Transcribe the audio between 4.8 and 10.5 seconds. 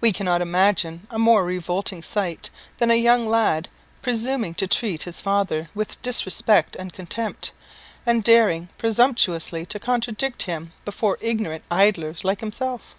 his father with disrespect and contempt, and daring presumptuously to contradict